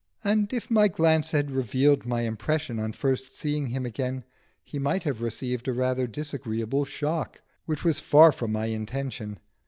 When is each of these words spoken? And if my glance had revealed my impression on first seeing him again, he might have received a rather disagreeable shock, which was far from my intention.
And 0.23 0.51
if 0.51 0.71
my 0.71 0.87
glance 0.87 1.29
had 1.29 1.51
revealed 1.51 2.07
my 2.07 2.21
impression 2.21 2.79
on 2.79 2.91
first 2.91 3.35
seeing 3.37 3.67
him 3.67 3.85
again, 3.85 4.23
he 4.63 4.79
might 4.79 5.03
have 5.03 5.21
received 5.21 5.67
a 5.67 5.73
rather 5.73 6.07
disagreeable 6.07 6.85
shock, 6.85 7.39
which 7.67 7.83
was 7.83 7.99
far 7.99 8.31
from 8.31 8.51
my 8.51 8.65
intention. 8.65 9.37